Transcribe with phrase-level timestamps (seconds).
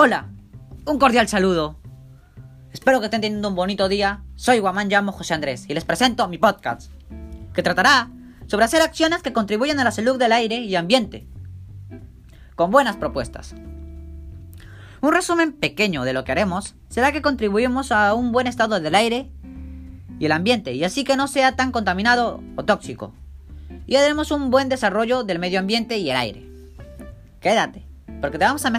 [0.00, 0.28] Hola,
[0.86, 1.76] un cordial saludo.
[2.72, 4.22] Espero que estén teniendo un bonito día.
[4.36, 6.92] Soy Guamán Llamo José Andrés y les presento mi podcast,
[7.52, 8.08] que tratará
[8.46, 11.26] sobre hacer acciones que contribuyan a la salud del aire y ambiente,
[12.54, 13.56] con buenas propuestas.
[15.00, 18.94] Un resumen pequeño de lo que haremos será que contribuimos a un buen estado del
[18.94, 19.32] aire
[20.20, 23.14] y el ambiente, y así que no sea tan contaminado o tóxico.
[23.88, 26.48] Y haremos un buen desarrollo del medio ambiente y el aire.
[27.40, 27.84] Quédate,
[28.20, 28.70] porque te vamos a,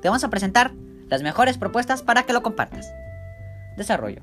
[0.00, 0.72] te vamos a presentar
[1.08, 2.92] las mejores propuestas para que lo compartas.
[3.76, 4.22] Desarrollo.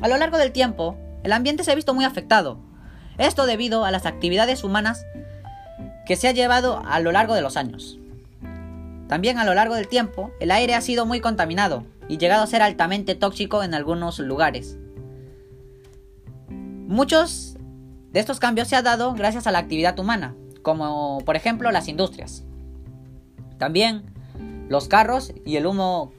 [0.00, 2.58] A lo largo del tiempo, el ambiente se ha visto muy afectado.
[3.18, 5.04] Esto debido a las actividades humanas
[6.06, 7.98] que se ha llevado a lo largo de los años.
[9.08, 12.46] También a lo largo del tiempo, el aire ha sido muy contaminado y llegado a
[12.46, 14.78] ser altamente tóxico en algunos lugares.
[16.48, 17.56] Muchos
[18.12, 21.88] de estos cambios se han dado gracias a la actividad humana, como por ejemplo las
[21.88, 22.44] industrias.
[23.58, 24.09] También
[24.70, 26.12] los carros y el humo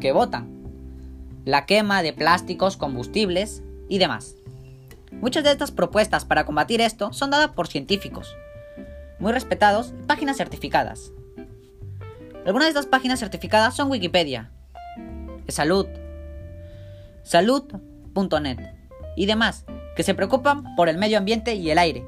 [0.00, 0.48] que botan,
[1.44, 4.34] la quema de plásticos, combustibles y demás.
[5.12, 8.34] Muchas de estas propuestas para combatir esto son dadas por científicos,
[9.18, 11.12] muy respetados y páginas certificadas.
[12.46, 14.50] Algunas de estas páginas certificadas son Wikipedia,
[15.48, 15.86] Salud,
[17.24, 18.58] Salud.net
[19.16, 19.66] y demás,
[19.96, 22.06] que se preocupan por el medio ambiente y el aire.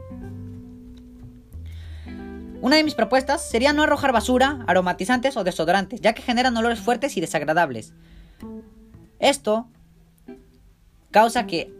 [2.64, 6.80] Una de mis propuestas sería no arrojar basura, aromatizantes o desodorantes, ya que generan olores
[6.80, 7.92] fuertes y desagradables.
[9.18, 9.68] Esto
[11.10, 11.74] causa que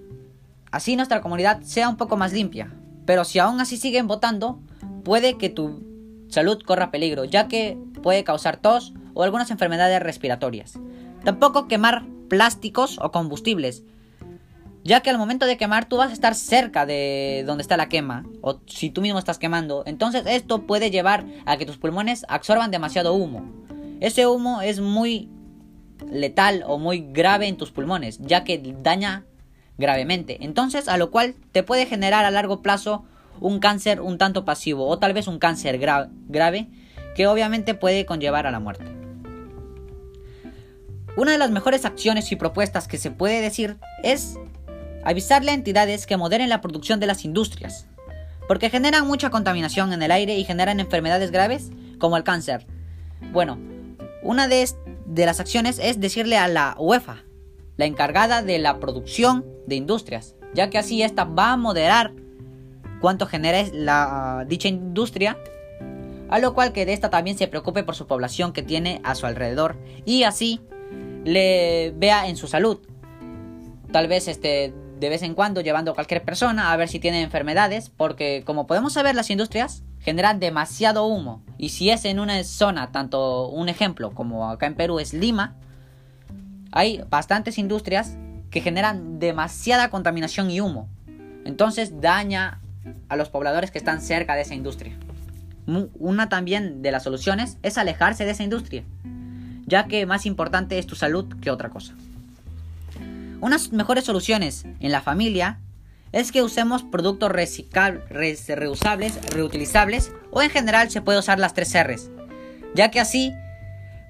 [0.71, 2.71] así nuestra comunidad sea un poco más limpia.
[3.07, 4.61] Pero si aún así siguen votando,
[5.05, 5.83] puede que tu
[6.29, 10.79] salud corra peligro, ya que puede causar tos o algunas enfermedades respiratorias.
[11.25, 13.85] Tampoco quemar plásticos o combustibles,
[14.85, 17.89] ya que al momento de quemar tú vas a estar cerca de donde está la
[17.89, 22.27] quema, o si tú mismo estás quemando, entonces esto puede llevar a que tus pulmones
[22.29, 23.51] absorban demasiado humo.
[24.01, 25.31] Ese humo es muy
[26.11, 29.25] letal o muy grave en tus pulmones, ya que daña
[29.79, 30.45] gravemente.
[30.45, 33.05] Entonces, a lo cual te puede generar a largo plazo
[33.41, 36.69] un cáncer un tanto pasivo o tal vez un cáncer grave
[37.17, 38.85] que obviamente puede conllevar a la muerte.
[41.17, 44.37] Una de las mejores acciones y propuestas que se puede decir es
[45.05, 47.87] avisarle a entidades que moderen la producción de las industrias,
[48.49, 52.67] porque generan mucha contaminación en el aire y generan enfermedades graves como el cáncer.
[53.33, 53.59] Bueno,
[54.23, 54.67] una de,
[55.17, 57.25] las acciones es decirle a la UEFA,
[57.77, 62.13] la encargada de la producción de industrias, ya que así esta va a moderar
[63.01, 65.39] cuánto genera la, dicha industria,
[66.31, 69.15] a lo cual que de esta también se preocupe por su población que tiene a
[69.15, 69.77] su alrededor
[70.07, 70.61] y así
[71.25, 72.79] le vea en su salud.
[73.93, 74.73] Tal vez este
[75.05, 78.67] de vez en cuando llevando a cualquier persona a ver si tiene enfermedades, porque como
[78.67, 83.69] podemos saber las industrias generan demasiado humo y si es en una zona, tanto un
[83.69, 85.57] ejemplo como acá en Perú es Lima,
[86.73, 88.17] hay bastantes industrias
[88.51, 90.89] que generan demasiada contaminación y humo.
[91.45, 92.63] Entonces daña
[93.11, 94.97] a los pobladores que están cerca de esa industria.
[95.67, 98.85] Una también de las soluciones es alejarse de esa industria,
[99.67, 101.95] ya que más importante es tu salud que otra cosa.
[103.41, 105.61] Unas mejores soluciones en la familia
[106.13, 112.11] es que usemos productos reusables, reutilizables o en general se puede usar las tres R's,
[112.75, 113.33] ya que así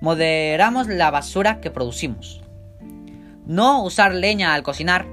[0.01, 2.43] moderamos la basura que producimos.
[3.47, 5.07] No usar leña al cocinar,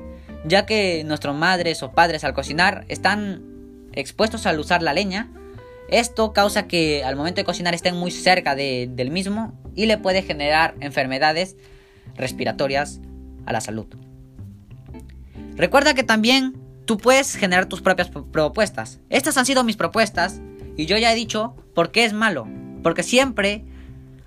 [0.46, 3.42] ya que nuestras madres o padres al cocinar están
[3.94, 5.30] expuestos al usar la leña.
[5.90, 10.24] Esto causa que al momento de cocinar estén muy cerca del mismo y le puede
[10.24, 11.56] generar enfermedades
[12.16, 13.00] respiratorias
[13.46, 13.88] a la salud.
[15.56, 19.00] Recuerda que también tú puedes generar tus propias propuestas.
[19.10, 20.42] Estas han sido mis propuestas
[20.78, 22.48] y yo ya he dicho por qué es malo.
[22.84, 23.64] Porque siempre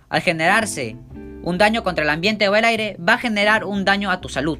[0.08, 0.96] al generarse
[1.42, 4.28] un daño contra el ambiente o el aire va a generar un daño a tu
[4.28, 4.58] salud.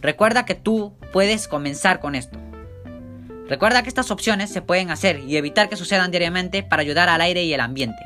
[0.00, 2.38] Recuerda que tú puedes comenzar con esto.
[3.48, 7.20] Recuerda que estas opciones se pueden hacer y evitar que sucedan diariamente para ayudar al
[7.20, 8.02] aire y el ambiente.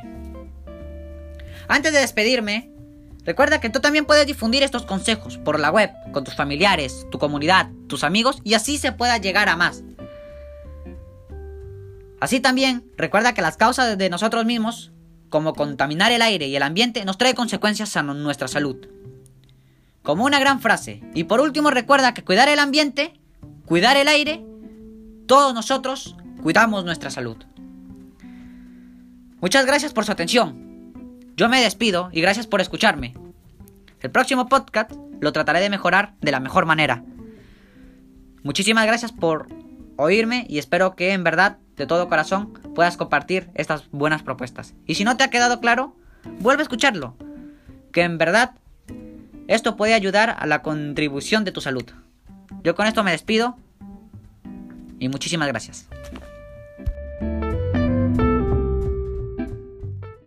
[1.67, 2.70] Antes de despedirme,
[3.31, 7.21] Recuerda que tú también puedes difundir estos consejos por la web, con tus familiares, tu
[7.21, 9.85] comunidad, tus amigos y así se pueda llegar a más.
[12.19, 14.91] Así también, recuerda que las causas de nosotros mismos,
[15.29, 18.89] como contaminar el aire y el ambiente, nos trae consecuencias a nuestra salud.
[20.03, 21.01] Como una gran frase.
[21.15, 23.21] Y por último, recuerda que cuidar el ambiente,
[23.65, 24.45] cuidar el aire,
[25.29, 27.37] todos nosotros cuidamos nuestra salud.
[29.41, 30.71] Muchas gracias por su atención.
[31.37, 33.15] Yo me despido y gracias por escucharme.
[34.01, 37.05] El próximo podcast lo trataré de mejorar de la mejor manera.
[38.43, 39.49] Muchísimas gracias por
[39.97, 44.75] oírme y espero que en verdad, de todo corazón, puedas compartir estas buenas propuestas.
[44.87, 45.95] Y si no te ha quedado claro,
[46.39, 47.17] vuelve a escucharlo.
[47.93, 48.53] que en verdad
[49.49, 51.85] esto puede ayudar a la contribución de tu salud.
[52.63, 53.59] Yo con esto me despido
[55.01, 55.89] y muchísimas gracias.